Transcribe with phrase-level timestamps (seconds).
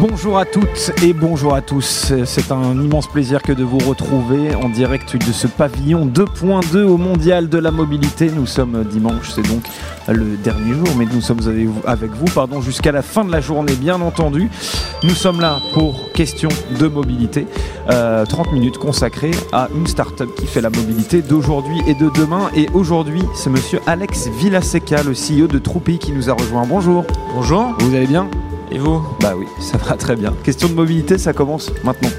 [0.00, 2.12] Bonjour à toutes et bonjour à tous.
[2.24, 6.96] C'est un immense plaisir que de vous retrouver en direct de ce pavillon 2.2 au
[6.96, 8.28] Mondial de la Mobilité.
[8.34, 9.62] Nous sommes dimanche, c'est donc
[10.08, 11.38] le dernier jour, mais nous sommes
[11.86, 14.50] avec vous, pardon, jusqu'à la fin de la journée, bien entendu.
[15.04, 16.48] Nous sommes là pour question
[16.78, 17.46] de mobilité.
[17.86, 22.50] 30 euh, minutes consacrées à une start-up qui fait la mobilité d'aujourd'hui et de demain.
[22.56, 26.66] Et aujourd'hui, c'est monsieur Alex Villaseca, le CEO de Troupi, qui nous a rejoint.
[26.66, 27.04] Bonjour.
[27.32, 27.76] Bonjour.
[27.78, 28.28] Vous allez bien?
[28.74, 30.34] Et vous Bah oui, ça va très bien.
[30.42, 32.10] Question de mobilité, ça commence maintenant.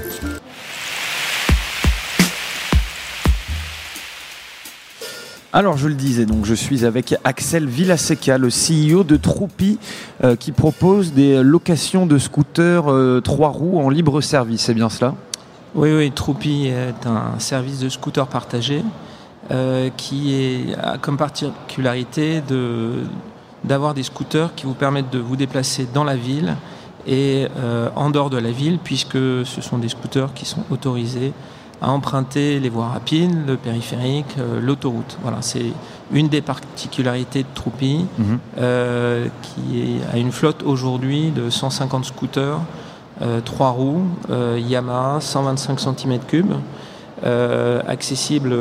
[5.52, 9.78] Alors je le disais, donc je suis avec Axel Villaseca, le CEO de Troupi,
[10.22, 14.62] euh, qui propose des locations de scooters euh, trois roues en libre service.
[14.62, 15.14] C'est bien cela?
[15.74, 16.10] Oui, oui.
[16.10, 18.82] Troupi est un service de scooter partagé
[19.50, 23.04] euh, qui est, a comme particularité de
[23.66, 26.56] d'avoir des scooters qui vous permettent de vous déplacer dans la ville
[27.06, 31.32] et euh, en dehors de la ville, puisque ce sont des scooters qui sont autorisés
[31.82, 35.18] à emprunter les voies rapides, le périphérique, euh, l'autoroute.
[35.22, 35.66] Voilà, c'est
[36.12, 38.38] une des particularités de Troupi, mhm.
[38.58, 42.60] euh, qui a une flotte aujourd'hui de 150 scooters,
[43.46, 44.02] 3 roues,
[44.58, 46.44] Yamaha, 125 cm3,
[47.88, 48.54] accessibles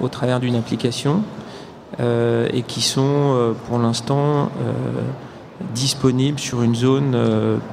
[0.00, 1.22] au travers d'une application.
[2.00, 4.72] Euh, et qui sont euh, pour l'instant euh,
[5.74, 7.16] disponibles sur une zone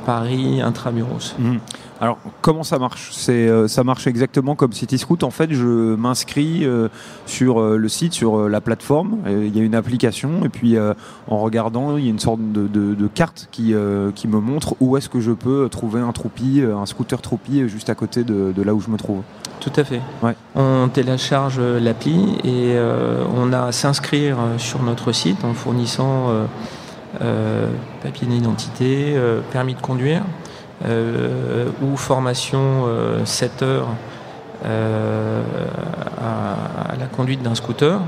[0.06, 1.36] Paris intramuros.
[1.38, 1.58] Mmh.
[2.02, 3.12] Alors, comment ça marche?
[3.14, 5.24] C'est, Ça marche exactement comme CityScoot.
[5.24, 6.68] En fait, je m'inscris
[7.26, 9.20] sur le site, sur la plateforme.
[9.28, 10.44] Il y a une application.
[10.44, 10.78] Et puis,
[11.28, 13.74] en regardant, il y a une sorte de, carte qui,
[14.14, 17.90] qui me montre où est-ce que je peux trouver un troupi, un scooter troupi juste
[17.90, 19.22] à côté de, de là où je me trouve.
[19.60, 20.02] Tout à fait.
[20.56, 26.46] On télécharge l'appli et euh, on a à s'inscrire sur notre site en fournissant euh,
[27.22, 27.68] euh,
[28.04, 29.18] papier d'identité,
[29.52, 30.22] permis de conduire
[30.84, 32.86] ou formation
[33.24, 33.88] 7 heures
[34.64, 34.68] à,
[37.00, 38.00] la conduite d'un scooter.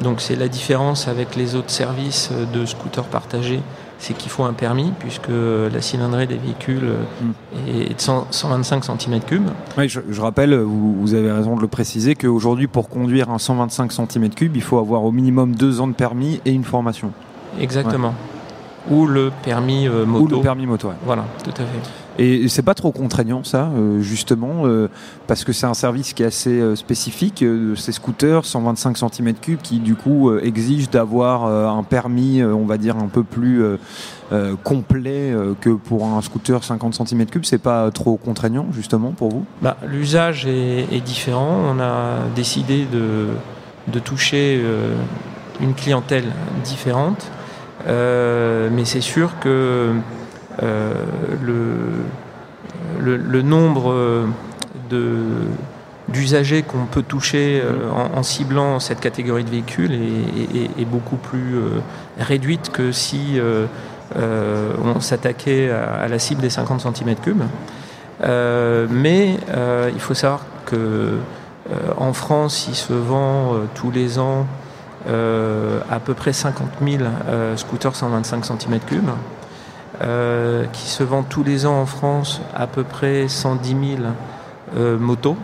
[0.00, 3.60] Donc c'est la différence avec les autres services de scooters partagés
[4.02, 6.90] c'est qu'il faut un permis, puisque la cylindrée des véhicules
[7.22, 7.68] hmm.
[7.68, 9.40] est de 125 cm3.
[9.78, 14.50] Oui, je, rappelle, vous, avez raison de le préciser, qu'aujourd'hui, pour conduire un 125 cm3,
[14.52, 17.12] il faut avoir au minimum deux ans de permis et une formation.
[17.60, 18.12] Exactement.
[18.90, 20.34] Ou le permis euh, moto.
[20.34, 22.01] Ou le permis moto, Voilà, tout à fait.
[22.18, 24.88] Et c'est pas trop contraignant ça, euh, justement, euh,
[25.26, 27.44] parce que c'est un service qui est assez euh, spécifique.
[27.76, 33.08] ces scooters, 125 cm3, qui du coup exigent d'avoir un permis, on va dire, un
[33.08, 33.62] peu plus
[34.62, 37.44] complet que pour un scooter 50 cm3.
[37.44, 39.44] C'est pas trop contraignant, justement, pour vous?
[39.60, 41.60] Bah, L'usage est, différent.
[41.66, 43.28] On a décidé de,
[43.88, 44.62] de toucher
[45.60, 46.26] une clientèle
[46.64, 47.30] différente.
[47.86, 49.94] mais c'est sûr que
[50.62, 50.92] euh,
[51.40, 54.26] le, le, nombre
[56.08, 59.92] d'usagers qu'on peut toucher euh, en, ciblant cette catégorie de véhicules
[60.78, 61.80] est, beaucoup plus euh,
[62.18, 63.40] réduite que si
[64.14, 67.34] on s'attaquait à, la cible des 50 cm3.
[68.90, 69.38] mais
[69.94, 71.16] il faut savoir que
[71.96, 74.46] en France, il se vend tous les ans
[75.06, 77.04] à peu près 50 000
[77.56, 79.00] scooters 125 cm3.
[80.02, 84.02] Euh, qui se vend tous les ans en France à peu près 110 000
[84.76, 85.36] euh, motos,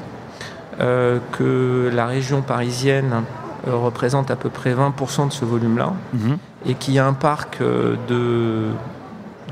[0.80, 3.22] euh, que la région parisienne
[3.66, 6.38] représente à peu près 20% de ce volume-là, mhm.
[6.66, 8.64] et qui a un parc de,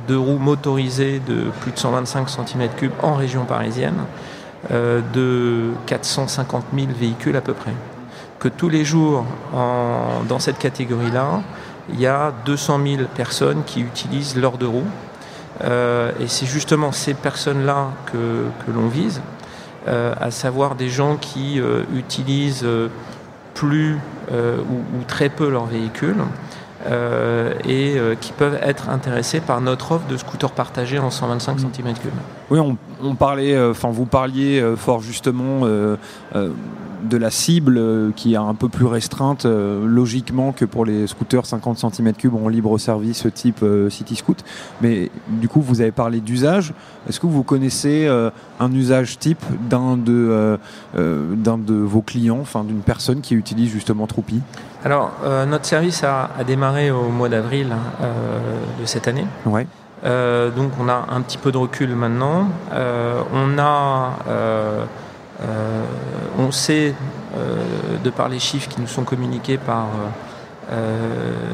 [0.09, 3.99] de roues motorisées de plus de 125 cm3 en région parisienne,
[4.71, 7.75] de 450 000 véhicules à peu près.
[8.41, 11.43] Que tous les jours, dans cette catégorie-là,
[11.93, 14.87] il y a 200 000 personnes qui utilisent l'or de roue.
[15.65, 19.23] Euh, et c'est justement ces personnes-là que, l'on vise,
[19.89, 22.67] euh, à savoir des gens qui euh, utilisent
[23.55, 23.99] plus
[24.33, 26.17] ou, très peu leur véhicule
[27.65, 31.95] et qui peuvent être intéressés par notre offre de scooter partagé en 125 cm3.
[32.51, 35.67] Oui, on, parlait, enfin vous parliez fort justement
[37.07, 41.07] de la cible euh, qui est un peu plus restreinte euh, logiquement que pour les
[41.07, 44.45] scooters 50 cm3 en libre service type euh, City Scoot.
[44.81, 46.73] Mais du coup, vous avez parlé d'usage.
[47.09, 48.09] Est-ce que vous connaissez
[48.59, 50.59] un usage type d'un de,
[50.95, 54.41] d'un de vos clients, enfin d'une personne qui utilise justement Troupi?
[54.85, 55.13] Alors,
[55.47, 58.07] notre service a, démarré au mois d'avril hein,
[58.81, 59.27] de cette année.
[59.45, 59.67] Ouais.
[60.05, 62.49] Donc on a un petit peu de recul maintenant.
[62.71, 64.13] on a
[66.39, 66.95] on sait,
[68.05, 69.87] de par les chiffres qui nous sont communiqués par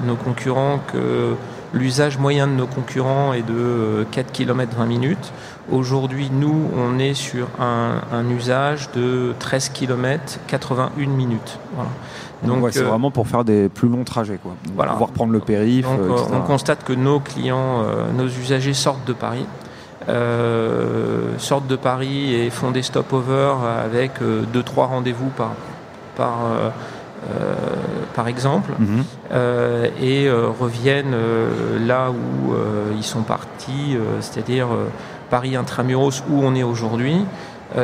[0.04, 1.34] nos concurrents, que
[1.72, 5.32] l'usage moyen de nos concurrents est de 4 km 20 minutes.
[5.70, 11.58] Aujourd'hui, nous, on est sur un, usage de 13 km 81 minutes.
[12.42, 14.56] Donc, c'est vraiment pour faire des plus longs trajets, quoi.
[14.66, 15.86] Pouvoir prendre le périph.
[15.86, 17.84] on constate que nos clients,
[18.16, 19.46] nos usagers sortent de Paris.
[20.08, 23.54] Euh, sortent de Paris et font des stop-over
[23.84, 25.52] avec 2-3 euh, rendez-vous par,
[26.16, 26.70] par, euh,
[28.14, 29.04] par exemple, mhm.
[30.00, 31.14] et reviennent
[31.86, 32.54] là où
[32.96, 34.68] ils sont partis, c'est-à-dire
[35.30, 37.24] Paris intramuros où on est aujourd'hui,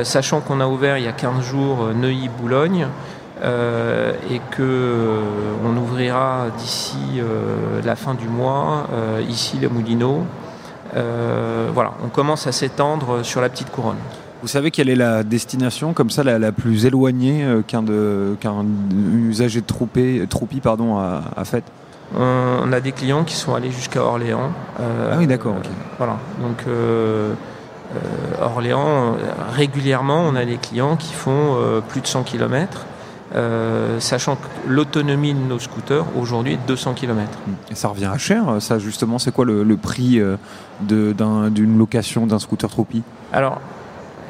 [0.03, 2.89] sachant qu'on a ouvert il y a 15 jours Neuilly-Boulogne.
[3.43, 5.21] et que
[5.65, 7.21] on ouvrira d'ici
[7.85, 8.87] la fin du mois
[9.29, 10.25] ici les Moulineaux
[10.97, 13.99] euh, voilà, on commence à s'étendre sur la petite couronne.
[14.43, 18.65] Vous savez quelle est la destination comme ça la, plus éloignée euh, qu'un
[19.29, 21.65] usager de troupie, troupie pardon, a, fait
[22.17, 24.51] on, a des clients qui sont allés jusqu'à Orléans.
[24.81, 25.57] Euh, ah oui, d'accord.
[25.99, 26.17] voilà.
[26.41, 26.65] Donc
[28.41, 29.17] Orléans,
[29.55, 31.57] régulièrement, on a des clients qui font
[31.89, 32.87] plus de 100 km.
[33.35, 37.31] Euh, sachant que l'autonomie de nos scooters aujourd'hui est de 200 km.
[37.71, 40.37] Et ça revient à cher, ça justement, c'est quoi le, prix euh,
[40.81, 43.03] d'une location d'un scooter Tropi
[43.33, 43.61] Alors,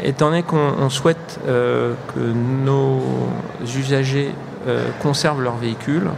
[0.03, 3.01] étant donné qu'on souhaite euh, que nos
[3.77, 4.33] usagers
[5.01, 6.11] conservent leur véhicule,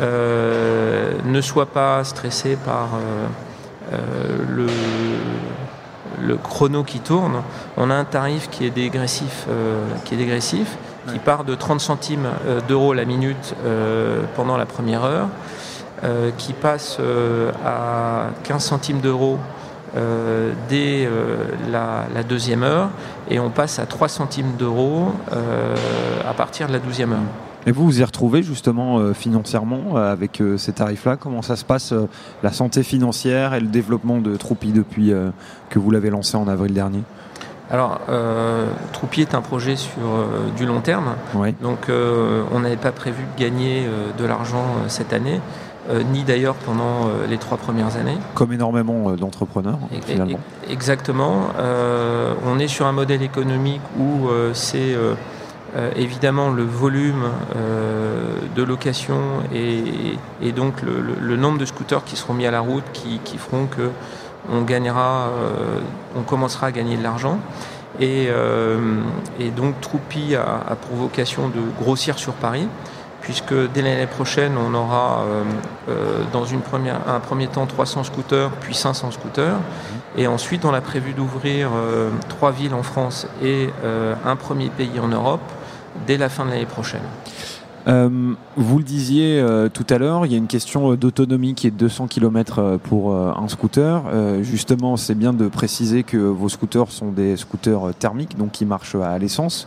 [0.00, 2.98] ne soient pas stressés par
[3.92, 4.66] le,
[6.20, 7.42] le chrono qui tourne,
[7.76, 9.46] on a un tarif qui est dégressif,
[10.04, 10.76] qui est dégressif
[11.06, 15.28] qui part de 30 centimes euh, d'euros la minute euh, pendant la première heure,
[16.04, 16.98] euh, qui passe
[17.64, 19.38] à 15 centimes d'euros
[20.68, 21.08] dès
[21.70, 22.90] la, deuxième heure,
[23.30, 27.18] et on passe à 3 centimes d'euros à partir de la douzième heure.
[27.66, 31.92] Et vous vous y retrouvez justement financièrement avec ces tarifs-là Comment ça se passe
[32.42, 35.12] la santé financière et le développement de Troupi depuis
[35.70, 37.02] que vous l'avez lancé en avril dernier?
[37.68, 41.16] Alors, euh, Troupier est un projet sur euh, du long terme.
[41.60, 45.40] Donc, euh, on n'avait pas prévu de gagner euh, de l'argent cette année,
[46.12, 48.18] ni d'ailleurs pendant les trois premières années.
[48.34, 50.40] Comme énormément d'entrepreneurs, finalement.
[50.68, 51.48] Exactement.
[52.46, 54.96] on est sur un modèle économique où c'est
[55.96, 57.24] évidemment le volume
[58.56, 59.18] de location
[59.54, 63.66] et, donc le, nombre de scooters qui seront mis à la route qui, qui feront
[63.66, 63.90] que
[64.52, 65.80] on gagnera, euh,
[66.16, 67.38] on commencera à gagner de l'argent.
[68.00, 69.00] Et, euh,
[69.56, 72.68] donc Troupi a, pour vocation de grossir sur Paris,
[73.26, 75.24] puisque dès l'année prochaine, on aura
[75.88, 79.58] euh, dans une première, un premier temps 300 scooters, puis 500 scooters.
[80.16, 81.68] Et ensuite, on a prévu d'ouvrir
[82.30, 83.68] trois villes en France et
[84.24, 85.42] un premier pays en Europe
[86.06, 87.02] dès la fin de l'année prochaine.
[87.88, 91.54] Euh, vous le disiez euh, tout à l'heure, il y a une question euh, d'autonomie
[91.54, 94.02] qui est de 200 km pour un scooter.
[94.42, 98.96] justement, c'est bien de préciser que vos scooters sont des scooters thermiques, donc qui marchent
[98.96, 99.66] à l'essence.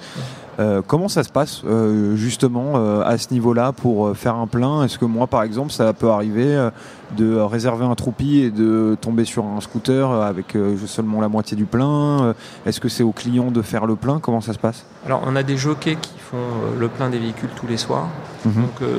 [0.59, 4.83] Euh, comment ça se passe euh, justement euh, à ce niveau-là pour faire un plein?
[4.83, 6.69] Est-ce que moi, par exemple, ça peut arriver
[7.15, 11.65] de réserver un troupi et de tomber sur un scooter avec seulement la moitié du
[11.65, 12.35] plein
[12.65, 14.19] Est-ce que c'est au client de faire le plein?
[14.19, 14.85] Comment ça se passe?
[15.05, 16.37] Alors, on a des jockeys qui font
[16.77, 18.07] le plein des véhicules tous les soirs.
[18.45, 18.53] Mhm.
[18.53, 18.89] Donc,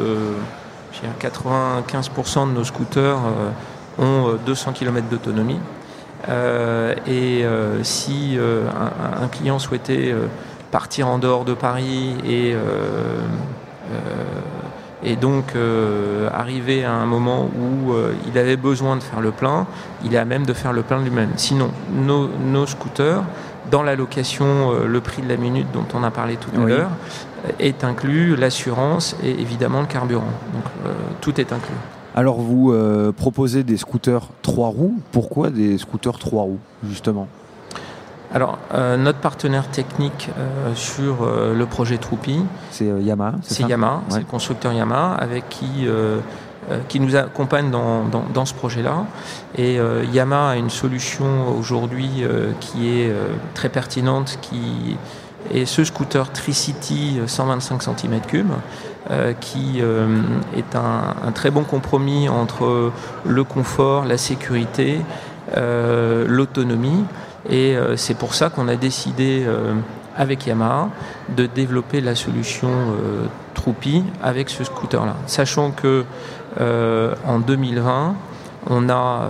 [1.20, 3.18] 95% de nos scooters
[3.98, 5.60] ont 200 km d'autonomie.
[7.06, 7.44] et
[7.82, 10.14] si un, client souhaitait
[10.70, 12.58] partir en dehors de Paris et, euh,
[13.92, 13.96] euh,
[15.02, 17.92] et donc euh, arriver à un moment où
[18.28, 19.66] il avait besoin de faire le plein,
[20.04, 21.30] il est à même de faire le plein lui-même.
[21.36, 23.22] Sinon, nos, scooters,
[23.70, 26.90] dans la location, le prix de la minute dont on a parlé tout à l'heure,
[27.58, 30.32] est inclus l'assurance et évidemment le carburant.
[30.52, 30.64] Donc
[31.20, 31.74] tout est inclus.
[32.14, 32.74] Alors vous
[33.16, 35.00] proposez des scooters 3 roues.
[35.12, 37.28] Pourquoi des scooters 3 roues justement?
[38.32, 43.34] Alors, euh, notre partenaire technique euh, sur euh, le projet Troupi, c'est Yamaha.
[43.42, 45.86] C'est Yamaha, c'est le constructeur Yamaha avec qui
[46.88, 49.04] qui nous accompagne dans, dans, ce projet-là.
[49.56, 49.80] Et
[50.12, 52.22] Yamaha a une solution aujourd'hui
[52.60, 53.12] qui est
[53.54, 54.96] très pertinente, qui
[55.52, 58.44] est ce scooter Tricity 125 cm3,
[59.40, 62.92] qui est un, un, très bon compromis entre
[63.24, 65.00] le confort, la sécurité,
[65.56, 67.04] l'autonomie.
[67.48, 69.74] Et euh, c'est pour ça qu'on a décidé euh,
[70.16, 70.90] avec Yamaha
[71.36, 75.16] de développer la solution euh, Troupi avec ce scooter-là.
[75.26, 76.04] Sachant que
[76.58, 78.14] en 2020,
[78.68, 79.28] on a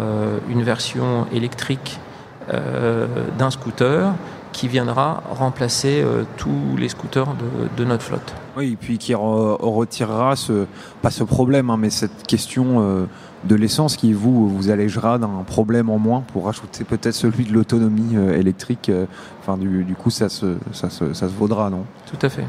[0.49, 2.00] une version électrique
[2.49, 4.12] d'un scooter
[4.52, 6.02] qui viendra remplacer
[6.38, 7.35] tous les scooters
[7.76, 8.35] de, notre flotte.
[8.57, 10.64] Oui, et puis qui retirera ce,
[11.02, 13.07] pas ce problème, hein, mais cette question
[13.44, 17.52] de l'essence qui vous vous allégera d'un problème en moins pour rajouter peut-être celui de
[17.52, 18.88] l'autonomie euh, électrique.
[18.88, 19.06] Euh,
[19.40, 21.85] enfin, du, coup, ça se, ça, se, ça se vaudra, non?
[22.11, 22.44] Tout à fait.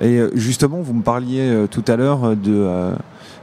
[0.00, 2.92] Et euh, justement, vous me parliez tout à l'heure de.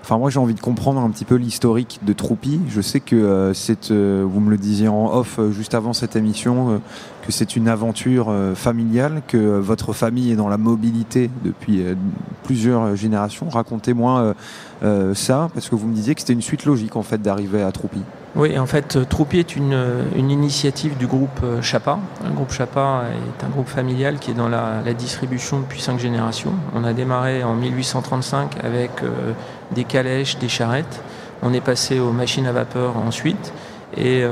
[0.05, 2.61] Enfin, moi, j'ai envie de comprendre un petit peu l'historique de Troupi.
[2.69, 6.79] Je sais que c'est, vous me le disiez en off juste avant cette émission,
[7.25, 11.83] que c'est une aventure familiale, que votre famille est dans la mobilité depuis
[12.43, 13.49] plusieurs générations.
[13.49, 14.35] Racontez-moi
[14.83, 17.63] euh, ça Parce que vous me disiez que c'était une suite logique en fait d'arriver
[17.63, 18.01] à Troupi.
[18.35, 19.79] Oui, en fait, euh, Troupi est une,
[20.15, 21.97] une initiative du groupe euh, Chapa.
[22.25, 26.53] Le groupe Chapa est un groupe familial qui est dans la, distribution depuis cinq générations.
[26.73, 28.91] On a démarré en 1835 avec
[29.71, 31.01] des calèches, des charrettes.
[31.41, 33.53] On est passé aux machines à vapeur ensuite
[33.97, 34.25] et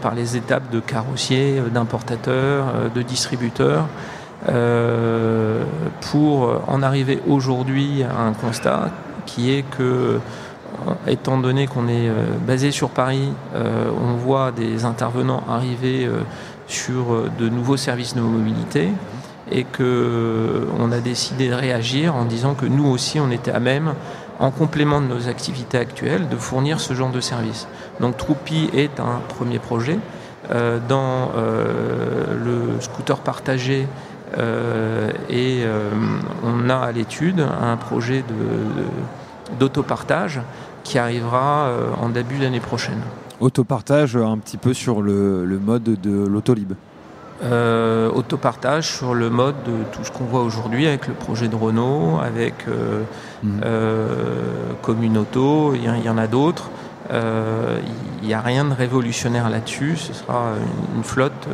[0.00, 3.86] par les étapes de carrossiers, d'importateurs, de distributeurs.
[6.10, 8.90] pour en arriver aujourd'hui à un constat
[9.26, 10.18] qui est que,
[11.06, 16.20] étant donné qu'on est euh, basé sur Paris, euh, on voit des intervenants arriver euh,
[16.66, 18.88] sur de nouveaux services de mobilité
[19.50, 23.94] et qu'on a décidé de réagir en disant que nous aussi, on était à même,
[24.42, 27.66] en complément de nos activités actuelles, de fournir ce genre de service.
[28.00, 29.98] Donc Troupi est un premier projet.
[30.88, 31.30] dans
[32.44, 33.86] le scooter partagé,
[35.30, 35.64] et
[36.44, 38.84] on a à l'étude un projet de
[39.58, 40.40] d'autopartage
[40.84, 43.00] qui arrivera euh, en début d'année prochaine.
[43.40, 46.72] Autopartage un petit peu sur le, mode de l'autolib
[47.42, 51.56] euh, autopartage sur le mode de tout ce qu'on voit aujourd'hui avec le projet de
[51.56, 53.02] Renault, avec euh,
[53.42, 53.60] mhm.
[54.80, 56.70] Communauto, il y, en a d'autres.
[57.10, 59.96] Il n'y a rien de révolutionnaire là-dessus.
[59.96, 60.52] Ce sera
[60.96, 61.48] une flotte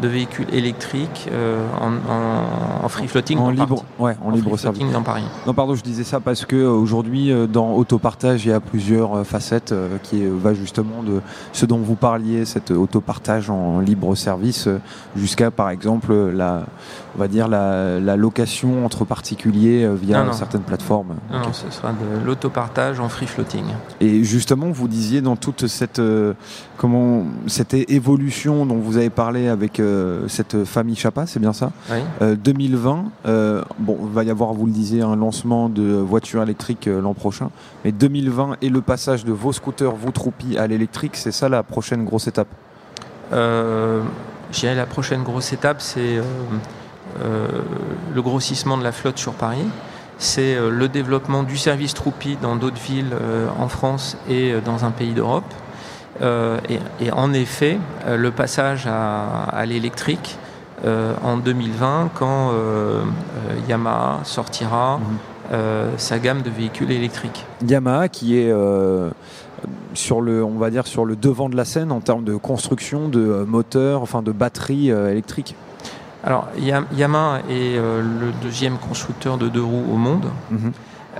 [0.00, 5.24] de véhicules électriques euh, en, free floating en libre, ouais, en, libre service dans Paris.
[5.46, 8.60] Non, pardon, je disais ça parce que euh, aujourd'hui, euh, dans autopartage, il y a
[8.60, 11.20] plusieurs facettes qui va justement de
[11.52, 14.68] ce dont vous parliez, cet autopartage en libre service,
[15.16, 16.64] jusqu'à par exemple la,
[17.16, 21.16] on va dire la, location entre particuliers via certaines plateformes.
[21.30, 23.64] Non, ce sera de l'autopartage en free floating.
[24.00, 26.00] Et justement, vous disiez dans toute cette
[26.76, 29.80] comment cette évolution dont vous avez parlé avec
[30.28, 31.70] cette famille Chapa, c'est bien ça
[32.20, 36.42] 2020, euh, euh, bon, il va y avoir, vous le disiez, un lancement de voitures
[36.42, 37.50] électriques l'an prochain.
[37.84, 41.62] Mais 2020 et le passage de vos scooters, vos troupies à l'électrique, c'est ça la
[41.62, 42.48] prochaine grosse étape?
[43.32, 44.02] Euh,
[44.62, 46.20] la prochaine grosse étape, c'est
[47.20, 49.66] le grossissement de la flotte sur Paris.
[50.18, 53.14] C'est le développement du service Troupi dans d'autres villes
[53.58, 55.44] en France et dans un pays d'Europe.
[56.20, 56.58] Euh,
[57.00, 60.38] et, en effet, euh, le passage à, l'électrique
[60.84, 62.52] euh, en 2020, quand
[63.68, 65.56] Yamaha sortira mhm.
[65.96, 67.44] sa gamme de véhicules électriques.
[67.66, 68.52] Yamaha qui est
[69.94, 73.08] sur le, on va dire sur le devant de la scène en termes de construction
[73.08, 75.56] de moteurs, enfin de batteries électriques.
[76.22, 76.48] Alors
[76.92, 80.26] Yamaha est le deuxième constructeur de deux roues au monde.
[80.50, 80.72] Mhm.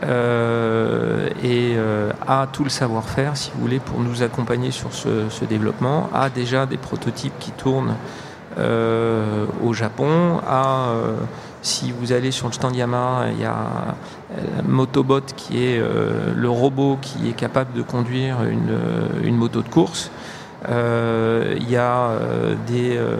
[0.05, 5.45] Euh, et euh, a tout le savoir-faire, si vous voulez, pour nous accompagner sur ce,
[5.45, 7.95] développement, a déjà des prototypes qui tournent
[8.59, 10.93] euh, au Japon, a,
[11.63, 13.97] si vous allez sur le stand Yamaha, il y a
[14.67, 20.11] Motobot qui est le robot qui est capable de conduire une moto de course.
[20.67, 23.17] Euh, il y a euh, des euh,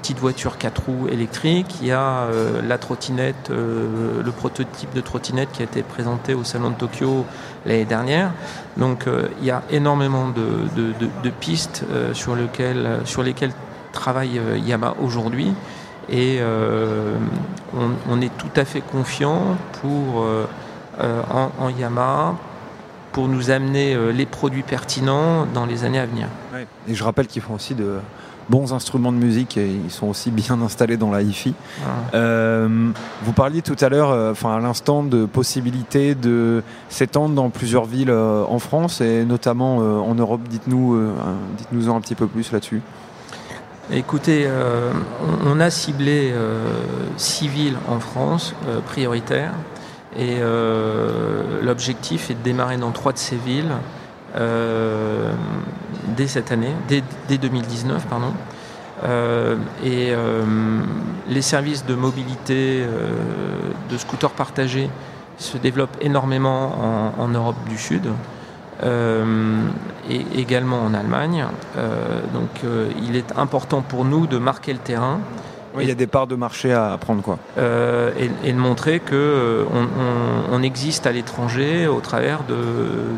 [0.00, 2.28] petites voitures 4 roues électriques, il y a
[2.66, 7.24] la trottinette, le prototype de trottinette qui a été présenté au Salon de Tokyo
[7.66, 8.32] l'année dernière.
[8.76, 9.06] Donc
[9.40, 13.52] il y a énormément de, pistes sur, lesquelles
[13.92, 15.54] travaille Yamaha aujourd'hui
[16.10, 16.40] et
[18.10, 20.26] on, est tout à fait confiant pour
[21.00, 22.34] en, en Yamaha
[23.14, 26.26] pour nous amener euh, les produits pertinents dans les années à venir.
[26.88, 27.98] Et je rappelle qu'ils font aussi de
[28.50, 31.54] bons instruments de musique et ils sont aussi bien installés dans la hi-fi.
[32.12, 32.90] Euh,
[33.22, 37.84] vous parliez tout à l'heure, euh, enfin à l'instant, de possibilités de s'étendre dans plusieurs
[37.84, 40.40] villes en France et notamment en Europe.
[40.50, 41.00] Dites-nous,
[41.56, 42.82] dites-nous en un petit peu plus là-dessus.
[43.92, 44.48] Écoutez,
[45.46, 46.34] on, a ciblé
[47.16, 48.54] six villes en France
[48.86, 49.52] prioritaires
[50.16, 53.72] et euh, l'objectif est de démarrer dans trois de ces villes
[54.36, 55.32] euh,
[56.16, 58.32] dès cette année, dès, 2019, pardon.
[59.04, 60.12] Euh, et
[61.28, 62.84] les services de mobilité
[63.90, 64.88] de scooters partagés
[65.36, 68.08] se développent énormément en, Europe du Sud
[68.82, 71.46] et également en Allemagne.
[72.32, 72.62] donc
[73.02, 75.18] il est important pour nous de marquer le terrain
[75.80, 77.38] il y a des parts de marché à prendre quoi.
[77.56, 79.66] et, de montrer que
[80.50, 82.56] on, existe à l'étranger au travers de,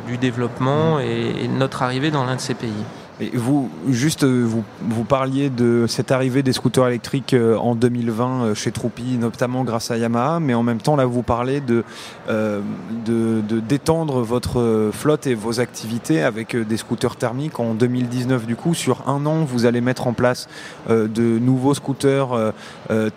[0.08, 2.84] du développement et, notre arrivée dans l'un de ces pays.
[3.18, 7.74] Et vous, juste, euh, vous, vous parliez de cette arrivée des scooters électriques euh, en
[7.74, 11.62] 2020 euh, chez Troupi, notamment grâce à Yamaha, mais en même temps, là, vous parlez
[11.62, 11.82] de,
[12.28, 18.46] de, d'étendre votre flotte et vos activités avec des scooters thermiques en 2019.
[18.46, 20.48] Du coup, sur un an, vous allez mettre en place
[20.88, 22.52] de nouveaux scooters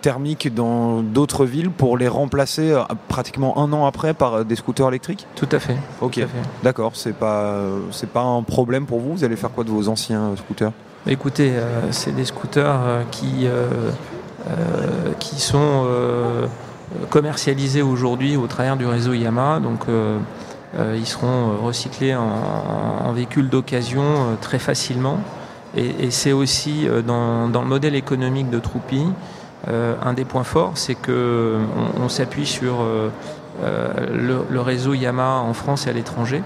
[0.00, 2.74] thermiques dans d'autres villes pour les remplacer
[3.08, 5.26] pratiquement un an après par des scooters électriques?
[5.36, 5.76] Tout à fait.
[6.00, 6.20] Ok,
[6.62, 6.92] d'accord.
[6.94, 9.12] C'est pas, c'est pas un problème pour vous?
[9.12, 10.72] Vous allez faire quoi de vos anciens scooters
[11.06, 13.66] Écoutez, euh, c'est des scooters euh, qui, euh,
[15.18, 15.86] qui sont
[17.08, 19.60] commercialisés aujourd'hui au travers du réseau Yamaha.
[19.60, 19.86] Donc,
[20.94, 25.20] ils seront recyclés en, véhicules d'occasion très facilement.
[25.76, 29.04] Et, c'est aussi dans, le modèle économique de Troupi,
[29.68, 31.60] un des points forts, c'est qu'on
[32.02, 32.84] on, s'appuie sur
[33.62, 36.42] le, réseau Yamaha en France et à l'étranger.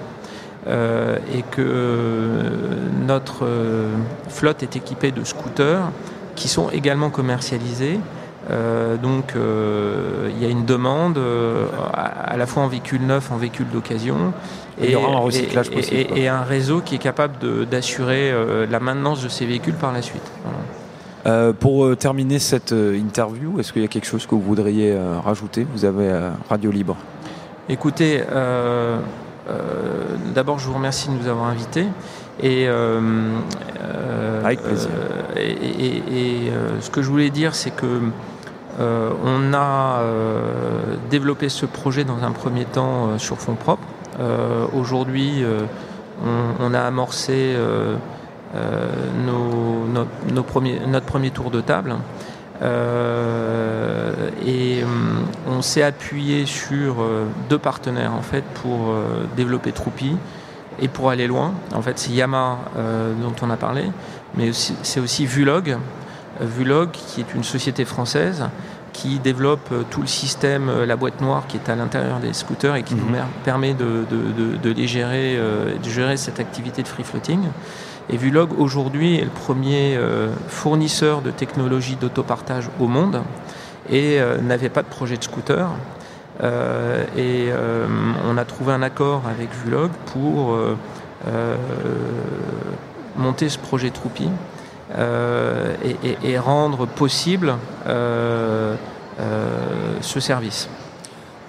[0.66, 2.49] Euh, et que euh,
[3.06, 3.90] notre euh,
[4.28, 5.90] flotte est équipée de scooters
[6.37, 8.00] qui sont également commercialisés.
[9.02, 11.18] donc il y a une demande
[11.94, 14.33] à, la fois en véhicule neuf, en véhicule d'occasion,
[14.83, 15.28] et, un
[16.16, 18.35] et, un réseau qui est capable d'assurer
[18.68, 20.28] la maintenance de ces véhicules par la suite.
[21.61, 25.64] pour terminer cette interview, est-ce qu'il y a quelque chose que vous voudriez rajouter?
[25.73, 26.11] Vous avez
[26.50, 26.97] Radio Libre.
[27.68, 28.23] Écoutez,
[29.48, 31.86] euh, d'abord, je vous remercie de nous avoir invités.
[32.42, 33.00] Et, euh,
[33.80, 34.90] euh, Avec plaisir.
[35.36, 38.00] et, ce que je voulais dire, c'est que
[38.78, 40.02] on a
[41.10, 43.86] développé ce projet dans un premier temps sur fonds propres.
[44.74, 45.44] Aujourd'hui,
[46.60, 47.56] on, a amorcé
[50.32, 51.94] notre premier tour de table.
[52.62, 54.87] Euh, et euh,
[55.49, 58.94] on s'est appuyé sur euh, deux partenaires en fait pour
[59.37, 60.16] développer Troupi
[60.81, 61.55] et pour aller loin.
[61.74, 62.59] En fait, c'est Yamaha
[63.20, 63.85] dont on a parlé,
[64.37, 65.76] mais c'est aussi Vulog,
[66.40, 68.48] Vulog qui est une société française
[68.92, 72.83] qui développe tout le système, la boîte noire qui est à l'intérieur des scooters et
[72.85, 73.24] qui nous mhm.
[73.44, 74.05] permet de,
[74.62, 77.40] de, les gérer, de gérer cette activité de free floating.
[78.11, 83.23] Et Vulog aujourd'hui est le premier euh, fournisseur de technologies d'autopartage au monde
[83.88, 85.71] et euh, n'avait pas de projet de scooter.
[86.43, 87.51] Euh, et
[88.29, 90.59] on a trouvé un accord avec Vulog pour
[93.17, 94.29] monter ce projet Troupi
[94.93, 97.55] et, rendre possible
[100.01, 100.69] ce service.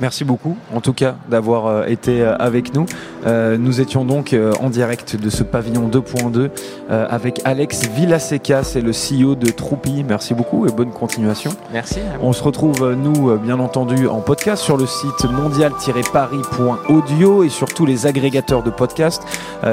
[0.01, 2.85] Merci beaucoup, en tout cas, d'avoir euh, été euh, avec nous.
[3.25, 6.49] Euh, nous étions donc en direct de ce pavillon 2.2
[6.89, 10.03] avec Alex Villaseca, c'est le CEO de Troupi.
[10.07, 11.51] Merci beaucoup et bonne continuation.
[11.73, 11.99] Merci.
[12.21, 17.85] On se retrouve, nous, bien entendu, en podcast sur le site mondial-paris.audio et sur tous
[17.85, 19.23] les agrégateurs de podcasts.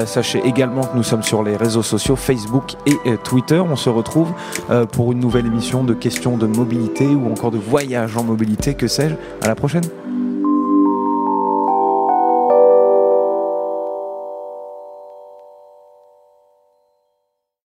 [0.05, 3.59] sachez également que nous sommes sur les réseaux sociaux Facebook et Twitter.
[3.59, 4.31] On se retrouve
[4.91, 8.87] pour une nouvelle émission de questions de mobilité ou encore de voyage en mobilité, que
[8.87, 9.15] sais-je.
[9.45, 9.83] À la prochaine.